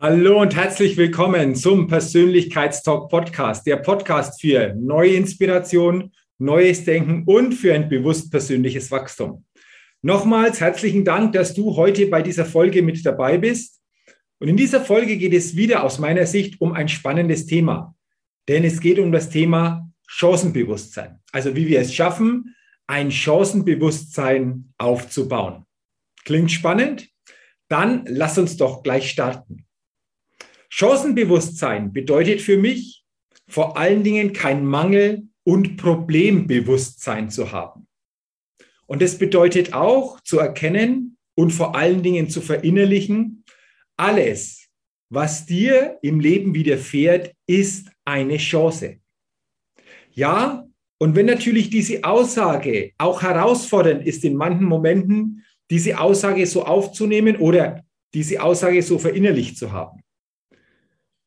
Hallo 0.00 0.40
und 0.40 0.54
herzlich 0.54 0.96
willkommen 0.96 1.56
zum 1.56 1.88
Persönlichkeitstalk 1.88 3.08
Podcast, 3.08 3.66
der 3.66 3.78
Podcast 3.78 4.40
für 4.40 4.72
neue 4.74 5.14
Inspiration, 5.14 6.12
neues 6.38 6.84
Denken 6.84 7.24
und 7.26 7.52
für 7.52 7.74
ein 7.74 7.88
bewusst 7.88 8.30
persönliches 8.30 8.92
Wachstum. 8.92 9.44
Nochmals 10.00 10.60
herzlichen 10.60 11.04
Dank, 11.04 11.32
dass 11.32 11.52
du 11.52 11.74
heute 11.74 12.06
bei 12.06 12.22
dieser 12.22 12.44
Folge 12.44 12.80
mit 12.82 13.04
dabei 13.04 13.38
bist. 13.38 13.80
Und 14.38 14.46
in 14.46 14.56
dieser 14.56 14.82
Folge 14.82 15.16
geht 15.16 15.34
es 15.34 15.56
wieder 15.56 15.82
aus 15.82 15.98
meiner 15.98 16.26
Sicht 16.26 16.60
um 16.60 16.74
ein 16.74 16.88
spannendes 16.88 17.46
Thema, 17.46 17.96
denn 18.46 18.62
es 18.62 18.78
geht 18.78 19.00
um 19.00 19.10
das 19.10 19.30
Thema 19.30 19.90
Chancenbewusstsein. 20.06 21.18
Also 21.32 21.56
wie 21.56 21.66
wir 21.66 21.80
es 21.80 21.92
schaffen, 21.92 22.54
ein 22.86 23.10
Chancenbewusstsein 23.10 24.72
aufzubauen. 24.78 25.64
Klingt 26.24 26.52
spannend? 26.52 27.08
Dann 27.66 28.04
lass 28.06 28.38
uns 28.38 28.56
doch 28.56 28.84
gleich 28.84 29.10
starten. 29.10 29.64
Chancenbewusstsein 30.68 31.92
bedeutet 31.92 32.40
für 32.40 32.56
mich 32.56 33.04
vor 33.48 33.76
allen 33.76 34.02
Dingen 34.02 34.32
kein 34.32 34.64
Mangel 34.64 35.28
und 35.44 35.76
Problembewusstsein 35.76 37.30
zu 37.30 37.52
haben. 37.52 37.86
Und 38.86 39.02
es 39.02 39.18
bedeutet 39.18 39.72
auch 39.72 40.20
zu 40.20 40.38
erkennen 40.38 41.16
und 41.34 41.50
vor 41.50 41.74
allen 41.74 42.02
Dingen 42.02 42.28
zu 42.28 42.40
verinnerlichen, 42.40 43.44
alles, 43.96 44.68
was 45.10 45.46
dir 45.46 45.98
im 46.02 46.20
Leben 46.20 46.54
widerfährt, 46.54 47.32
ist 47.46 47.90
eine 48.04 48.36
Chance. 48.36 48.98
Ja, 50.12 50.66
und 50.98 51.14
wenn 51.14 51.26
natürlich 51.26 51.70
diese 51.70 52.02
Aussage 52.04 52.92
auch 52.98 53.22
herausfordernd 53.22 54.06
ist 54.06 54.24
in 54.24 54.34
manchen 54.36 54.64
Momenten, 54.64 55.44
diese 55.70 55.98
Aussage 55.98 56.46
so 56.46 56.64
aufzunehmen 56.64 57.36
oder 57.36 57.84
diese 58.14 58.42
Aussage 58.42 58.82
so 58.82 58.98
verinnerlicht 58.98 59.56
zu 59.56 59.70
haben. 59.70 60.00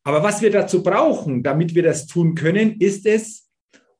Aber 0.04 0.22
was 0.22 0.42
wir 0.42 0.50
dazu 0.50 0.82
brauchen, 0.82 1.42
damit 1.42 1.74
wir 1.74 1.82
das 1.82 2.06
tun 2.06 2.34
können, 2.34 2.80
ist 2.80 3.06
es, 3.06 3.48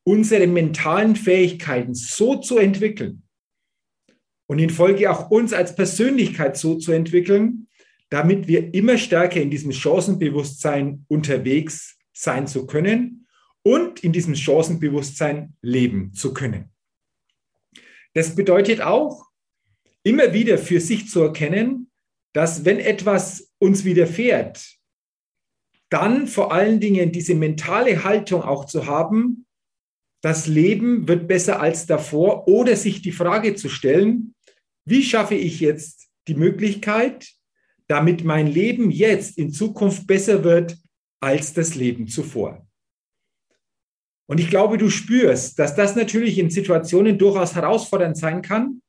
unsere 0.05 0.47
mentalen 0.47 1.15
Fähigkeiten 1.15 1.95
so 1.95 2.37
zu 2.37 2.59
entwickeln 2.59 3.23
und 4.47 4.59
in 4.59 4.71
Folge 4.71 5.11
auch 5.11 5.31
uns 5.31 5.53
als 5.53 5.77
Persönlichkeit 5.77 6.57
so 6.57 6.77
zu 6.77 6.93
entwickeln, 6.93 7.69
damit 8.11 8.49
wir 8.49 8.75
immer 8.75 8.99
stärker 8.99 9.41
in 9.41 9.51
diesem 9.51 9.73
Chancenbewusstsein 9.73 11.07
unterwegs 11.09 11.97
sein 12.13 12.47
zu 12.47 12.67
können 12.67 13.27
und 13.63 14.03
in 14.03 14.13
diesem 14.13 14.35
Chancenbewusstsein 14.35 15.57
leben 15.63 16.13
zu 16.13 16.35
können. 16.35 16.71
Das 18.15 18.35
bedeutet 18.35 18.83
auch, 18.83 19.31
immer 20.03 20.33
wieder 20.33 20.59
für 20.59 20.81
sich 20.81 21.09
zu 21.09 21.23
erkennen, 21.23 21.91
dass 22.33 22.65
wenn 22.65 22.79
etwas 22.79 23.53
uns 23.59 23.85
widerfährt, 23.85 24.79
dann 25.93 26.27
vor 26.27 26.53
allen 26.53 26.81
Dingen 26.81 27.13
diese 27.13 27.35
mentale 27.35 28.03
Haltung 28.05 28.43
auch 28.43 28.65
zu 28.65 28.87
haben, 28.87 29.47
das 30.23 30.47
Leben 30.47 31.09
wird 31.09 31.29
besser 31.29 31.61
als 31.61 31.87
davor 31.87 32.49
oder 32.49 32.77
sich 32.77 33.03
die 33.03 33.13
Frage 33.13 33.55
zu 33.57 33.69
stellen, 33.69 34.35
wie 34.85 35.03
schaffe 35.03 35.35
ich 35.35 35.61
jetzt 35.61 36.09
die 36.29 36.35
Möglichkeit, 36.35 37.29
damit 37.89 38.25
mein 38.25 38.47
Leben 38.47 38.91
jetzt 38.91 39.37
in 39.37 39.53
Zukunft 39.53 40.07
besser 40.07 40.45
wird 40.45 40.79
als 41.21 41.53
das 41.53 41.75
Leben 41.75 42.07
zuvor. 42.09 42.67
Und 44.27 44.39
ich 44.39 44.49
glaube, 44.49 44.79
du 44.79 44.89
spürst, 44.89 45.59
dass 45.59 45.75
das 45.75 45.95
natürlich 45.95 46.39
in 46.39 46.49
Situationen 46.49 47.19
durchaus 47.19 47.55
herausfordernd 47.55 48.17
sein 48.17 48.41
kann. 48.41 48.81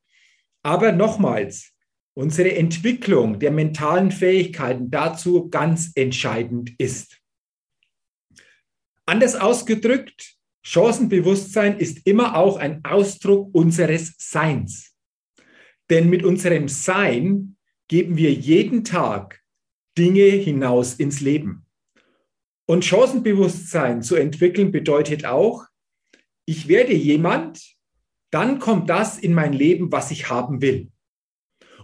Aber 0.64 0.94
nochmals, 0.94 1.73
unsere 2.16 2.56
Entwicklung 2.56 3.40
der 3.40 3.52
mentalen 3.52 4.12
Fähigkeiten 4.12 4.92
dazu 4.92 5.50
ganz 5.50 5.92
entscheidend 5.96 6.72
ist. 6.78 7.20
Anders 9.06 9.36
ausgedrückt, 9.36 10.38
Chancenbewusstsein 10.66 11.78
ist 11.78 12.06
immer 12.08 12.38
auch 12.38 12.58
ein 12.58 12.86
Ausdruck 12.86 13.54
unseres 13.54 14.16
Seins. 14.18 14.96
Denn 15.90 16.10
mit 16.10 16.24
unserem 16.24 16.70
Sein 16.70 17.58
geben 17.90 18.16
wir 18.16 18.32
jeden 18.32 18.86
Tag 18.86 19.42
Dinge 19.98 20.24
hinaus 20.24 20.96
ins 20.96 21.20
Leben. 21.20 21.66
Und 22.66 22.86
Chancenbewusstsein 22.86 24.02
zu 24.02 24.16
entwickeln 24.16 24.72
bedeutet 24.72 25.26
auch, 25.26 25.66
ich 26.46 26.68
werde 26.68 26.94
jemand, 26.94 27.76
dann 28.32 28.60
kommt 28.60 28.90
das 28.90 29.20
in 29.20 29.34
mein 29.34 29.54
Leben, 29.54 29.92
was 29.92 30.12
ich 30.12 30.30
haben 30.30 30.62
will. 30.62 30.93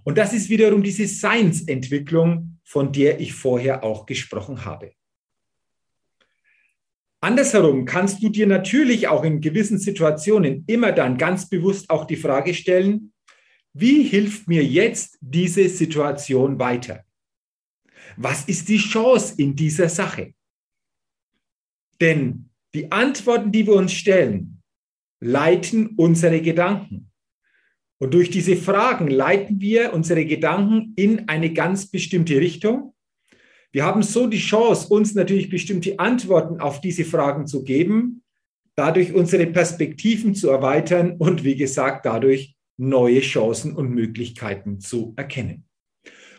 Und 0.03 0.17
das 0.17 0.33
ist 0.33 0.49
wiederum 0.49 0.83
diese 0.83 1.07
Seinsentwicklung, 1.07 2.59
von 2.63 2.91
der 2.91 3.19
ich 3.19 3.33
vorher 3.33 3.83
auch 3.83 4.05
gesprochen 4.05 4.65
habe. 4.65 4.91
Andersherum 7.21 7.85
kannst 7.85 8.23
du 8.23 8.29
dir 8.29 8.47
natürlich 8.47 9.07
auch 9.07 9.23
in 9.25 9.41
gewissen 9.41 9.77
Situationen 9.77 10.63
immer 10.67 10.93
dann 10.93 11.17
ganz 11.17 11.49
bewusst 11.49 11.89
auch 11.89 12.05
die 12.05 12.15
Frage 12.15 12.53
stellen, 12.53 13.11
wie 13.73 14.03
hilft 14.03 14.47
mir 14.47 14.63
jetzt 14.63 15.17
diese 15.21 15.67
Situation 15.67 16.59
weiter? 16.59 17.03
Was 18.17 18.45
ist 18.45 18.69
die 18.69 18.77
Chance 18.77 19.35
in 19.37 19.55
dieser 19.55 19.89
Sache? 19.89 20.33
Denn 21.99 22.49
die 22.73 22.91
Antworten, 22.91 23.51
die 23.51 23.67
wir 23.67 23.73
uns 23.73 23.93
stellen, 23.93 24.61
leiten 25.19 25.95
unsere 25.97 26.41
Gedanken. 26.41 27.08
Und 27.99 28.13
durch 28.13 28.29
diese 28.29 28.55
Fragen 28.55 29.09
leiten 29.09 29.59
wir 29.59 29.93
unsere 29.93 30.25
Gedanken 30.25 30.93
in 30.95 31.27
eine 31.27 31.53
ganz 31.53 31.87
bestimmte 31.87 32.39
Richtung. 32.39 32.93
Wir 33.71 33.85
haben 33.85 34.01
so 34.03 34.25
die 34.25 34.39
Chance, 34.39 34.87
uns 34.87 35.13
natürlich 35.13 35.49
bestimmte 35.49 35.99
Antworten 35.99 36.59
auf 36.59 36.81
diese 36.81 37.03
Fragen 37.03 37.45
zu 37.45 37.63
geben, 37.63 38.23
dadurch 38.75 39.13
unsere 39.13 39.45
Perspektiven 39.45 40.33
zu 40.33 40.49
erweitern 40.49 41.17
und 41.17 41.43
wie 41.43 41.55
gesagt, 41.55 42.05
dadurch 42.05 42.55
neue 42.77 43.19
Chancen 43.19 43.75
und 43.75 43.91
Möglichkeiten 43.91 44.79
zu 44.79 45.13
erkennen. 45.17 45.65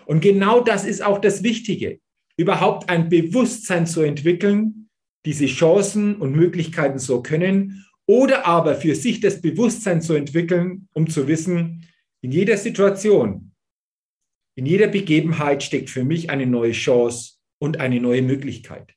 Und 0.06 0.22
genau 0.22 0.60
das 0.60 0.84
ist 0.84 1.04
auch 1.04 1.19
das 1.19 1.42
Wichtige, 1.42 2.00
überhaupt 2.38 2.88
ein 2.88 3.10
Bewusstsein 3.10 3.87
zu 3.87 4.00
entwickeln, 4.00 4.88
diese 5.27 5.47
Chancen 5.47 6.16
und 6.16 6.34
Möglichkeiten 6.34 6.98
zu 6.98 7.22
können 7.22 7.84
oder 8.10 8.45
aber 8.45 8.74
für 8.74 8.97
sich 8.97 9.21
das 9.21 9.41
Bewusstsein 9.41 10.03
zu 10.03 10.15
entwickeln, 10.15 10.89
um 10.95 11.09
zu 11.09 11.28
wissen, 11.28 11.86
in 12.22 12.33
jeder 12.33 12.57
Situation, 12.57 13.53
in 14.57 14.66
jeder 14.66 14.89
Begebenheit 14.89 15.62
steckt 15.62 15.91
für 15.91 16.03
mich 16.03 16.28
eine 16.28 16.45
neue 16.45 16.72
Chance 16.72 17.34
und 17.60 17.78
eine 17.78 18.01
neue 18.01 18.22
Möglichkeit. 18.22 18.95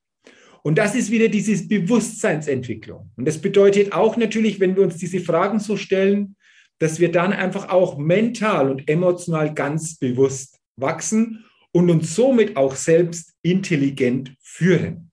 Und 0.63 0.79
das 0.79 0.95
ist 0.95 1.11
wieder 1.11 1.27
diese 1.27 1.67
Bewusstseinsentwicklung. 1.67 3.11
Und 3.15 3.25
das 3.25 3.37
bedeutet 3.37 3.93
auch 3.93 4.17
natürlich, 4.17 4.59
wenn 4.59 4.75
wir 4.75 4.81
uns 4.81 4.97
diese 4.97 5.19
Fragen 5.19 5.59
so 5.59 5.77
stellen, 5.77 6.35
dass 6.79 6.99
wir 6.99 7.11
dann 7.11 7.33
einfach 7.33 7.69
auch 7.69 7.99
mental 7.99 8.71
und 8.71 8.89
emotional 8.89 9.53
ganz 9.53 9.99
bewusst 9.99 10.59
wachsen 10.75 11.45
und 11.71 11.91
uns 11.91 12.15
somit 12.15 12.57
auch 12.57 12.75
selbst 12.75 13.35
intelligent 13.43 14.35
führen. 14.41 15.11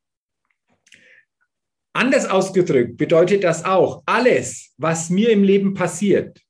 Anders 1.92 2.26
ausgedrückt 2.26 2.96
bedeutet 2.96 3.42
das 3.42 3.64
auch, 3.64 4.02
alles, 4.06 4.72
was 4.78 5.10
mir 5.10 5.31
im 5.31 5.42
Leben 5.42 5.75
passiert, 5.75 6.40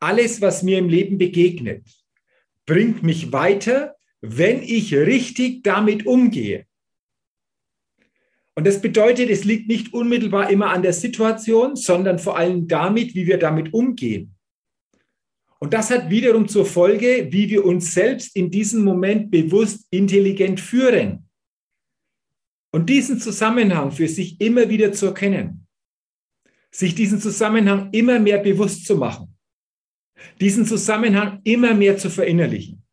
alles, 0.00 0.40
was 0.40 0.62
mir 0.62 0.78
im 0.78 0.88
Leben 0.88 1.16
begegnet, 1.16 1.86
bringt 2.66 3.02
mich 3.02 3.32
weiter, 3.32 3.96
wenn 4.20 4.62
ich 4.62 4.94
richtig 4.94 5.62
damit 5.62 6.06
umgehe. 6.06 6.66
Und 8.54 8.66
das 8.66 8.80
bedeutet, 8.80 9.28
es 9.30 9.44
liegt 9.44 9.68
nicht 9.68 9.92
unmittelbar 9.92 10.50
immer 10.50 10.70
an 10.70 10.82
der 10.82 10.94
Situation, 10.94 11.76
sondern 11.76 12.18
vor 12.18 12.38
allem 12.38 12.66
damit, 12.66 13.14
wie 13.14 13.26
wir 13.26 13.38
damit 13.38 13.72
umgehen. 13.72 14.34
Und 15.58 15.72
das 15.72 15.90
hat 15.90 16.10
wiederum 16.10 16.48
zur 16.48 16.66
Folge, 16.66 17.28
wie 17.30 17.48
wir 17.48 17.64
uns 17.64 17.92
selbst 17.92 18.34
in 18.36 18.50
diesem 18.50 18.84
Moment 18.84 19.30
bewusst 19.30 19.86
intelligent 19.90 20.60
führen. 20.60 21.25
Und 22.76 22.90
diesen 22.90 23.18
Zusammenhang 23.18 23.90
für 23.90 24.06
sich 24.06 24.38
immer 24.38 24.68
wieder 24.68 24.92
zu 24.92 25.06
erkennen, 25.06 25.66
sich 26.70 26.94
diesen 26.94 27.18
Zusammenhang 27.22 27.88
immer 27.92 28.20
mehr 28.20 28.36
bewusst 28.36 28.84
zu 28.84 28.96
machen, 28.96 29.34
diesen 30.42 30.66
Zusammenhang 30.66 31.40
immer 31.44 31.72
mehr 31.72 31.96
zu 31.96 32.10
verinnerlichen. 32.10 32.84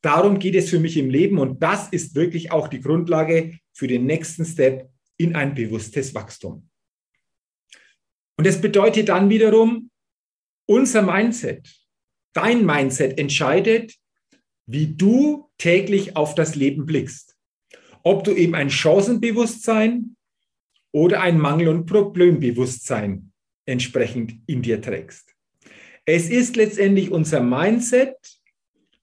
Darum 0.00 0.38
geht 0.38 0.54
es 0.54 0.70
für 0.70 0.78
mich 0.78 0.96
im 0.96 1.10
Leben 1.10 1.40
und 1.40 1.60
das 1.60 1.88
ist 1.88 2.14
wirklich 2.14 2.52
auch 2.52 2.68
die 2.68 2.80
Grundlage 2.80 3.58
für 3.72 3.88
den 3.88 4.06
nächsten 4.06 4.44
Step 4.44 4.88
in 5.16 5.34
ein 5.34 5.56
bewusstes 5.56 6.14
Wachstum. 6.14 6.70
Und 8.36 8.46
das 8.46 8.60
bedeutet 8.60 9.08
dann 9.08 9.28
wiederum, 9.28 9.90
unser 10.68 11.02
Mindset, 11.02 11.68
dein 12.32 12.64
Mindset 12.64 13.18
entscheidet, 13.18 13.96
wie 14.66 14.94
du 14.94 15.50
täglich 15.58 16.14
auf 16.14 16.36
das 16.36 16.54
Leben 16.54 16.86
blickst. 16.86 17.37
Ob 18.08 18.24
du 18.24 18.32
eben 18.32 18.54
ein 18.54 18.70
Chancenbewusstsein 18.70 20.16
oder 20.92 21.20
ein 21.20 21.38
Mangel- 21.38 21.68
und 21.68 21.84
Problembewusstsein 21.84 23.32
entsprechend 23.66 24.40
in 24.46 24.62
dir 24.62 24.80
trägst. 24.80 25.36
Es 26.06 26.30
ist 26.30 26.56
letztendlich 26.56 27.10
unser 27.10 27.40
Mindset, 27.40 28.16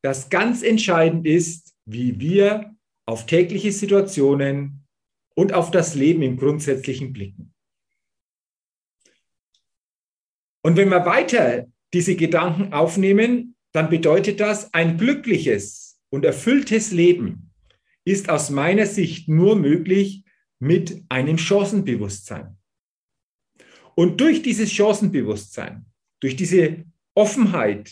das 0.02 0.31
ganz 0.31 0.63
entscheidend 0.63 1.28
ist, 1.28 1.75
wie 1.86 2.19
wir 2.19 2.75
auf 3.06 3.28
tägliche 3.28 3.72
Situationen 3.72 4.88
und 5.36 5.54
auf 5.54 5.69
das 5.69 5.94
Leben 5.94 6.24
im 6.24 6.38
Grundsätzlichen 6.38 7.13
blicken. 7.13 7.54
Und 10.63 10.78
wenn 10.78 10.90
wir 10.90 11.06
weiter 11.06 11.68
diese 11.94 12.16
Gedanken 12.16 12.74
aufnehmen, 12.74 13.56
dann 13.72 13.92
bedeutet 13.92 14.40
das, 14.40 14.74
ein 14.74 14.98
glückliches 14.98 16.00
und 16.10 16.25
erfülltes 16.25 16.90
Leben 16.90 17.45
ist 18.06 18.30
aus 18.30 18.50
meiner 18.50 18.86
Sicht 18.86 19.28
nur 19.28 19.56
möglich 19.56 20.24
mit 20.60 21.04
einem 21.10 21.38
Chancenbewusstsein. 21.38 22.57
Und 23.96 24.22
durch 24.22 24.42
dieses 24.42 24.72
Chancenbewusstsein, 24.72 25.86
durch 26.19 26.36
diese 26.36 26.86
Offenheit, 27.13 27.92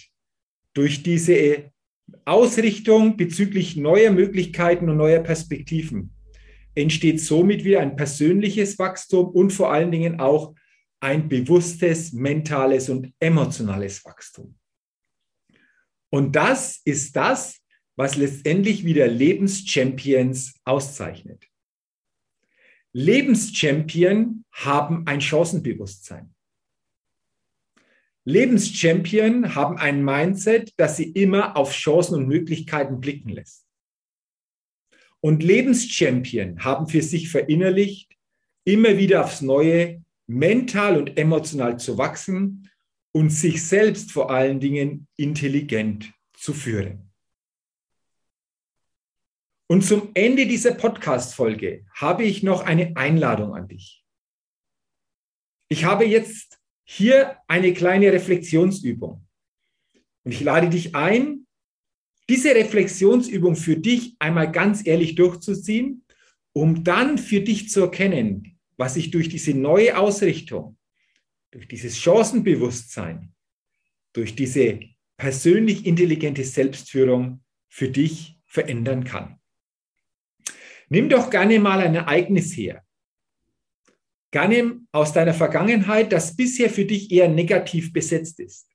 durch 0.74 1.04
diese 1.04 1.72
Ausrichtung 2.26 3.18
bezüglich 3.18 3.76
neuer 3.76 4.12
Möglichkeiten 4.12 4.90
und 4.90 4.98
neuer 4.98 5.22
Perspektiven 5.22 6.12
entsteht 6.76 7.22
somit 7.22 7.64
wieder 7.64 7.82
ein 7.82 7.96
persönliches 7.96 8.78
Wachstum 8.80 9.30
und 9.30 9.52
vor 9.52 9.72
allen 9.72 9.92
Dingen 9.92 10.20
auch 10.20 10.56
ein 11.00 11.30
bewusstes, 11.30 12.14
mentales 12.14 12.90
und 12.90 13.14
emotionales 13.20 14.04
Wachstum. 14.06 14.56
Und 16.10 16.36
das 16.36 16.82
ist 16.86 17.16
das, 17.16 17.63
was 17.96 18.16
letztendlich 18.16 18.86
wieder 18.86 19.08
Lebenschampions 19.08 20.56
auszeichnet. 20.64 21.48
Lebenschampion 22.92 24.46
haben 24.52 25.08
ein 25.08 25.22
Chancenbewusstsein. 25.22 26.34
Lebenschampion 28.26 29.56
haben 29.56 29.78
ein 29.78 30.04
Mindset, 30.04 30.74
das 30.78 30.98
sie 30.98 31.12
immer 31.12 31.58
auf 31.58 31.74
Chancen 31.74 32.16
und 32.16 32.28
Möglichkeiten 32.28 33.00
blicken 33.00 33.30
lässt. 33.30 33.68
Und 35.20 35.44
Lebenschampion 35.44 36.64
haben 36.64 36.88
für 36.88 37.02
sich 37.02 37.30
verinnerlicht, 37.30 38.14
immer 38.66 38.98
wieder 38.98 39.26
aufs 39.26 39.42
Neue 39.42 40.04
mental 40.28 40.98
und 40.98 41.18
emotional 41.18 41.80
zu 41.80 41.98
wachsen 41.98 42.70
und 43.12 43.30
sich 43.30 43.66
selbst 43.66 44.12
vor 44.12 44.32
allen 44.32 44.60
Dingen 44.60 45.08
intelligent 45.18 46.14
zu 46.34 46.54
führen. 46.54 47.13
Und 49.68 49.84
zum 49.84 50.10
Ende 50.14 50.46
dieser 50.46 50.74
Podcast-Folge 50.74 51.86
habe 51.94 52.24
ich 52.24 52.44
noch 52.44 52.62
eine 52.62 52.96
Einladung 52.96 53.56
an 53.56 53.68
dich. 53.68 54.04
Ich 55.70 55.86
habe 55.86 56.06
jetzt 56.06 56.60
hier 56.84 57.38
eine 57.48 57.74
kleine 57.74 58.12
Reflexionsübung. 58.12 59.26
Und 60.24 60.32
ich 60.32 60.42
lade 60.42 60.70
dich 60.70 60.96
ein, 60.96 61.48
diese 62.30 62.56
Reflexionsübung 62.56 63.56
für 63.56 63.78
dich 63.78 64.16
einmal 64.20 64.52
ganz 64.52 64.86
ehrlich 64.86 65.16
durchzuziehen, 65.16 66.06
um 66.54 66.84
dann 66.84 67.18
für 67.18 67.42
dich 67.42 67.70
zu 67.70 67.82
erkennen, 67.82 68.60
was 68.78 68.94
sich 68.94 69.12
durch 69.12 69.30
diese 69.30 69.54
neue 69.54 69.98
Ausrichtung, 69.98 70.78
durch 71.52 71.68
dieses 71.68 71.98
Chancenbewusstsein, 71.98 73.34
durch 74.14 74.36
diese 74.36 74.80
persönlich 75.18 75.86
intelligente 75.86 76.44
Selbstführung 76.44 77.44
für 77.70 77.90
dich 77.90 78.40
verändern 78.46 79.04
kann. 79.04 79.40
Nimm 80.94 81.10
doch 81.10 81.32
gerne 81.32 81.60
mal 81.60 81.80
ein 81.80 81.96
Ereignis 81.96 82.56
her, 82.56 82.86
gerne 84.30 84.80
aus 84.92 85.12
deiner 85.12 85.34
Vergangenheit, 85.34 86.12
das 86.12 86.36
bisher 86.36 86.70
für 86.70 86.86
dich 86.86 87.10
eher 87.10 87.28
negativ 87.28 87.92
besetzt 87.92 88.40
ist. 88.40 88.70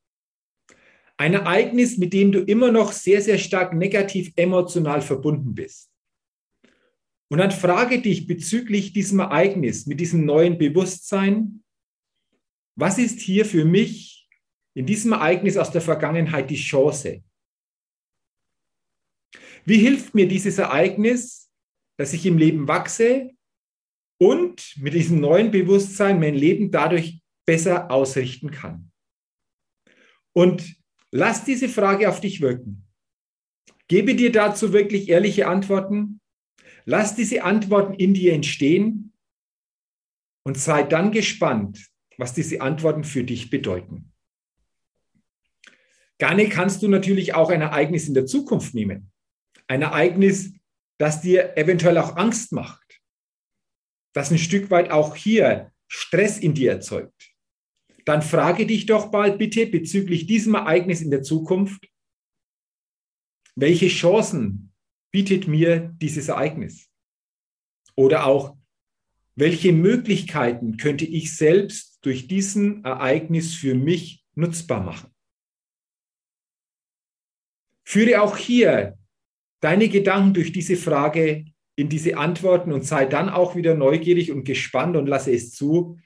Ein 1.16 1.34
Ereignis, 1.34 1.96
mit 1.96 2.12
dem 2.12 2.32
du 2.32 2.40
immer 2.40 2.72
noch 2.72 2.90
sehr, 2.90 3.22
sehr 3.22 3.38
stark 3.38 3.72
negativ 3.72 4.32
emotional 4.34 5.00
verbunden 5.00 5.54
bist. 5.54 5.92
Und 7.30 7.38
dann 7.38 7.52
frage 7.52 8.02
dich 8.02 8.26
bezüglich 8.26 8.92
diesem 8.92 9.20
Ereignis, 9.20 9.86
mit 9.86 10.00
diesem 10.00 10.24
neuen 10.24 10.58
Bewusstsein, 10.58 11.62
was 12.74 12.98
ist 12.98 13.20
hier 13.20 13.44
für 13.44 13.64
mich 13.64 14.28
in 14.74 14.86
diesem 14.86 15.12
Ereignis 15.12 15.56
aus 15.56 15.70
der 15.70 15.82
Vergangenheit 15.82 16.50
die 16.50 16.56
Chance? 16.56 17.22
Wie 19.64 19.78
hilft 19.78 20.16
mir 20.16 20.26
dieses 20.26 20.58
Ereignis, 20.58 21.47
dass 21.98 22.14
ich 22.14 22.24
im 22.24 22.38
Leben 22.38 22.66
wachse, 22.68 23.30
und 24.18 24.74
mit 24.76 24.94
diesem 24.94 25.20
neuen 25.20 25.50
Bewusstsein 25.50 26.20
mein 26.20 26.34
Leben 26.34 26.70
dadurch 26.70 27.22
besser 27.46 27.90
ausrichten 27.90 28.50
kann. 28.50 28.90
Und 30.32 30.76
lass 31.10 31.44
diese 31.44 31.68
Frage 31.68 32.08
auf 32.08 32.20
dich 32.20 32.40
wirken. 32.40 32.84
Gebe 33.86 34.14
dir 34.14 34.30
dazu 34.30 34.72
wirklich 34.72 35.08
ehrliche 35.08 35.46
Antworten. 35.46 36.20
Lass 36.84 37.14
diese 37.14 37.44
Antworten 37.44 37.94
in 37.94 38.12
dir 38.12 38.34
entstehen 38.34 39.12
und 40.44 40.58
sei 40.58 40.82
dann 40.82 41.12
gespannt, 41.12 41.88
was 42.18 42.34
diese 42.34 42.60
Antworten 42.60 43.04
für 43.04 43.24
dich 43.24 43.50
bedeuten. 43.50 44.12
Gerne 46.18 46.48
kannst 46.48 46.82
du 46.82 46.88
natürlich 46.88 47.34
auch 47.34 47.50
ein 47.50 47.60
Ereignis 47.60 48.08
in 48.08 48.14
der 48.14 48.26
Zukunft 48.26 48.74
nehmen. 48.74 49.12
Ein 49.68 49.82
Ereignis, 49.82 50.52
das 50.98 51.20
dir 51.20 51.56
eventuell 51.56 51.98
auch 51.98 52.16
Angst 52.16 52.52
macht 52.52 52.88
das 54.18 54.32
ein 54.32 54.38
Stück 54.38 54.70
weit 54.70 54.90
auch 54.90 55.14
hier 55.14 55.72
Stress 55.86 56.38
in 56.38 56.52
dir 56.52 56.72
erzeugt, 56.72 57.34
dann 58.04 58.20
frage 58.20 58.66
dich 58.66 58.86
doch 58.86 59.12
bald 59.12 59.38
bitte 59.38 59.66
bezüglich 59.66 60.26
diesem 60.26 60.54
Ereignis 60.54 61.00
in 61.00 61.12
der 61.12 61.22
Zukunft, 61.22 61.88
welche 63.54 63.86
Chancen 63.86 64.72
bietet 65.12 65.46
mir 65.46 65.94
dieses 66.00 66.28
Ereignis? 66.28 66.90
Oder 67.94 68.26
auch, 68.26 68.56
welche 69.36 69.72
Möglichkeiten 69.72 70.78
könnte 70.78 71.04
ich 71.04 71.36
selbst 71.36 71.98
durch 72.02 72.26
diesen 72.26 72.84
Ereignis 72.84 73.54
für 73.54 73.74
mich 73.74 74.24
nutzbar 74.34 74.82
machen? 74.82 75.14
Führe 77.84 78.20
auch 78.20 78.36
hier 78.36 78.97
deine 79.60 79.88
Gedanken 79.88 80.34
durch 80.34 80.52
diese 80.52 80.76
Frage 80.76 81.46
in 81.76 81.88
diese 81.88 82.16
Antworten 82.16 82.72
und 82.72 82.84
sei 82.84 83.06
dann 83.06 83.28
auch 83.28 83.54
wieder 83.54 83.74
neugierig 83.74 84.32
und 84.32 84.44
gespannt 84.44 84.96
und 84.96 85.06
lasse 85.06 85.32
es 85.32 85.52
zu, 85.52 85.98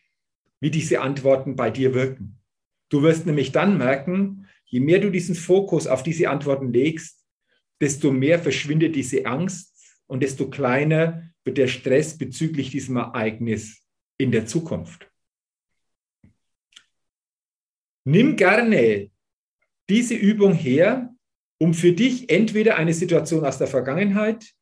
wie 0.61 0.71
diese 0.71 1.01
Antworten 1.01 1.57
bei 1.57 1.71
dir 1.71 1.95
wirken. 1.95 2.39
Du 2.89 3.03
wirst 3.03 3.27
nämlich 3.27 3.53
dann 3.53 3.79
merken, 3.79 4.47
je 4.67 4.81
mehr 4.81 4.99
du 4.99 5.11
diesen 5.11 5.35
Fokus 5.35 5.87
auf 5.87 6.03
diese 6.03 6.29
Antworten 6.29 6.73
legst, 6.73 7.25
desto 7.81 8.13
mehr 8.13 8.39
verschwindet 8.39 8.95
diese 8.95 9.27
Angst 9.27 9.73
und 10.07 10.23
desto 10.23 10.51
kleiner 10.51 11.31
wird 11.45 11.59
der 11.59 11.69
Stress 11.69 12.17
bezüglich 12.17 12.71
diesem 12.71 12.97
Ereignis 12.97 13.83
in 14.19 14.31
der 14.31 14.47
Zukunft. 14.47 15.11
Nimm 18.05 18.37
gerne 18.37 19.11
diese 19.89 20.15
Übung 20.15 20.55
her, 20.55 21.15
um 21.63 21.75
für 21.75 21.93
dich 21.93 22.29
entweder 22.29 22.75
eine 22.75 22.93
Situation 22.93 23.45
aus 23.45 23.57
der 23.57 23.69
Vergangenheit 23.69 24.53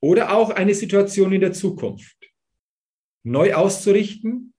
oder 0.00 0.36
auch 0.36 0.50
eine 0.50 0.74
Situation 0.74 1.32
in 1.32 1.40
der 1.40 1.54
Zukunft 1.54 2.18
neu 3.22 3.54
auszurichten, 3.54 4.52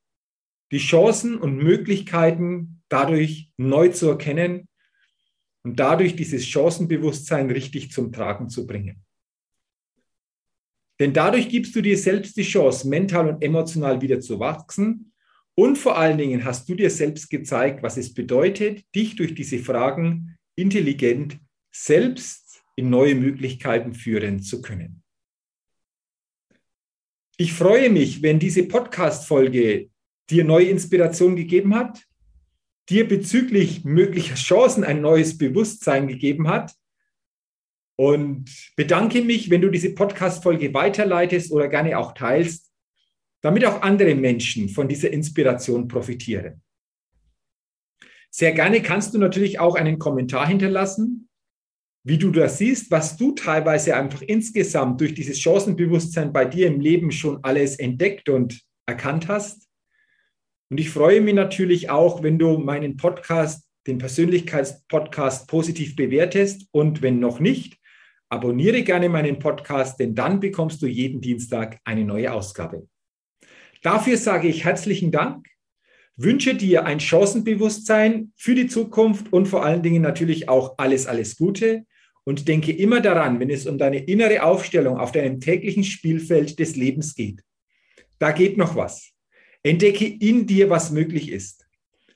die 0.71 0.79
Chancen 0.79 1.37
und 1.37 1.57
Möglichkeiten 1.57 2.81
dadurch 2.89 3.51
neu 3.57 3.89
zu 3.89 4.09
erkennen 4.09 4.67
und 5.61 5.79
dadurch 5.79 6.15
dieses 6.15 6.47
Chancenbewusstsein 6.47 7.51
richtig 7.51 7.91
zum 7.91 8.11
Tragen 8.11 8.49
zu 8.49 8.65
bringen. 8.65 9.05
Denn 10.99 11.13
dadurch 11.13 11.47
gibst 11.47 11.75
du 11.75 11.81
dir 11.81 11.97
selbst 11.99 12.37
die 12.37 12.41
Chance, 12.41 12.89
mental 12.89 13.29
und 13.29 13.43
emotional 13.43 14.01
wieder 14.01 14.19
zu 14.19 14.39
wachsen. 14.39 15.13
Und 15.53 15.77
vor 15.77 15.95
allen 15.95 16.17
Dingen 16.17 16.43
hast 16.43 16.67
du 16.67 16.73
dir 16.73 16.89
selbst 16.89 17.29
gezeigt, 17.29 17.83
was 17.83 17.97
es 17.97 18.15
bedeutet, 18.15 18.83
dich 18.95 19.15
durch 19.15 19.35
diese 19.35 19.59
Fragen 19.59 20.33
intelligent 20.55 21.39
selbst 21.71 22.63
in 22.75 22.89
neue 22.89 23.15
Möglichkeiten 23.15 23.93
führen 23.93 24.41
zu 24.41 24.61
können. 24.61 25.03
Ich 27.37 27.53
freue 27.53 27.89
mich, 27.89 28.21
wenn 28.21 28.39
diese 28.39 28.63
Podcast-Folge 28.63 29.89
dir 30.29 30.43
neue 30.43 30.67
Inspiration 30.67 31.35
gegeben 31.35 31.75
hat, 31.75 32.03
dir 32.89 33.07
bezüglich 33.07 33.83
möglicher 33.83 34.35
Chancen 34.35 34.83
ein 34.83 35.01
neues 35.01 35.37
Bewusstsein 35.37 36.07
gegeben 36.07 36.47
hat 36.47 36.73
und 37.95 38.49
bedanke 38.75 39.21
mich, 39.21 39.49
wenn 39.49 39.61
du 39.61 39.69
diese 39.69 39.93
Podcast-Folge 39.93 40.73
weiterleitest 40.73 41.51
oder 41.51 41.67
gerne 41.67 41.97
auch 41.97 42.13
teilst, 42.13 42.71
damit 43.41 43.65
auch 43.65 43.81
andere 43.81 44.15
Menschen 44.15 44.69
von 44.69 44.87
dieser 44.87 45.11
Inspiration 45.11 45.87
profitieren. 45.87 46.62
Sehr 48.35 48.51
gerne 48.51 48.81
kannst 48.81 49.13
du 49.13 49.19
natürlich 49.19 49.59
auch 49.59 49.75
einen 49.75 49.99
Kommentar 49.99 50.47
hinterlassen, 50.47 51.29
wie 52.03 52.17
du 52.17 52.31
das 52.31 52.57
siehst, 52.57 52.89
was 52.89 53.15
du 53.15 53.33
teilweise 53.33 53.95
einfach 53.95 54.23
insgesamt 54.23 54.99
durch 55.01 55.13
dieses 55.13 55.39
Chancenbewusstsein 55.39 56.33
bei 56.33 56.43
dir 56.45 56.65
im 56.65 56.79
Leben 56.79 57.11
schon 57.11 57.43
alles 57.43 57.77
entdeckt 57.77 58.29
und 58.29 58.59
erkannt 58.87 59.27
hast. 59.27 59.69
Und 60.71 60.79
ich 60.79 60.89
freue 60.89 61.21
mich 61.21 61.35
natürlich 61.35 61.91
auch, 61.91 62.23
wenn 62.23 62.39
du 62.39 62.57
meinen 62.57 62.97
Podcast, 62.97 63.69
den 63.85 63.99
Persönlichkeitspodcast 63.99 65.47
positiv 65.47 65.95
bewertest 65.95 66.67
und 66.71 67.03
wenn 67.03 67.19
noch 67.19 67.39
nicht, 67.39 67.77
abonniere 68.29 68.81
gerne 68.81 69.09
meinen 69.09 69.37
Podcast, 69.37 69.99
denn 69.99 70.15
dann 70.15 70.39
bekommst 70.39 70.81
du 70.81 70.87
jeden 70.87 71.21
Dienstag 71.21 71.79
eine 71.83 72.03
neue 72.03 72.33
Ausgabe. 72.33 72.87
Dafür 73.83 74.17
sage 74.17 74.47
ich 74.47 74.63
herzlichen 74.63 75.11
Dank, 75.11 75.45
wünsche 76.15 76.55
dir 76.55 76.85
ein 76.85 76.99
Chancenbewusstsein 76.99 78.31
für 78.35 78.55
die 78.55 78.67
Zukunft 78.67 79.31
und 79.33 79.47
vor 79.47 79.65
allen 79.65 79.81
Dingen 79.81 80.01
natürlich 80.01 80.49
auch 80.49 80.75
alles, 80.77 81.07
alles 81.07 81.35
Gute 81.37 81.85
und 82.23 82.47
denke 82.47 82.71
immer 82.71 83.01
daran, 83.01 83.39
wenn 83.39 83.49
es 83.49 83.65
um 83.65 83.77
deine 83.77 83.97
innere 83.97 84.43
Aufstellung 84.43 84.97
auf 84.97 85.11
deinem 85.11 85.39
täglichen 85.39 85.83
Spielfeld 85.83 86.59
des 86.59 86.75
Lebens 86.75 87.15
geht. 87.15 87.41
Da 88.19 88.31
geht 88.31 88.57
noch 88.57 88.75
was. 88.75 89.11
Entdecke 89.63 90.05
in 90.05 90.45
dir, 90.45 90.69
was 90.69 90.91
möglich 90.91 91.29
ist. 91.29 91.65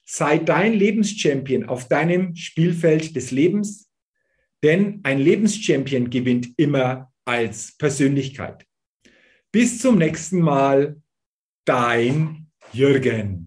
Sei 0.06 0.38
dein 0.38 0.74
Lebenschampion 0.74 1.66
auf 1.66 1.88
deinem 1.88 2.36
Spielfeld 2.36 3.16
des 3.16 3.32
Lebens, 3.32 3.90
denn 4.64 5.02
ein 5.04 5.20
Lebenschampion 5.20 6.10
gewinnt 6.10 6.50
immer 6.58 7.12
als 7.26 7.76
Persönlichkeit. 7.78 8.66
Bis 9.52 9.80
zum 9.80 9.98
nächsten 9.98 10.40
Mal, 10.40 11.02
dein 11.66 12.48
Jürgen. 12.72 13.47